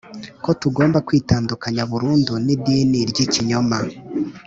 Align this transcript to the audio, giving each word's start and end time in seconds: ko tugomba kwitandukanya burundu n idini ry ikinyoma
ko 0.43 0.49
tugomba 0.61 0.97
kwitandukanya 1.07 1.83
burundu 1.91 2.33
n 2.45 2.47
idini 2.55 2.99
ry 3.09 3.19
ikinyoma 3.25 3.79